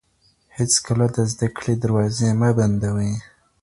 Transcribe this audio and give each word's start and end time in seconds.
هېڅکله 0.57 1.05
د 1.15 1.17
زده 1.31 1.47
کړې 1.57 1.73
دروازې 1.83 2.29
مه 2.39 2.49
بندوئ. 2.57 3.11